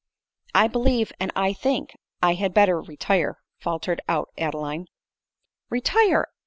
"I 0.55 0.67
believe, 0.67 1.13
I 1.19 1.53
think 1.53 1.95
I 2.23 2.33
had 2.33 2.55
better 2.55 2.81
re 2.81 2.97
tire," 2.97 3.37
faltered 3.59 4.01
out 4.09 4.29
Adeline." 4.35 4.87
Retire 5.69 6.25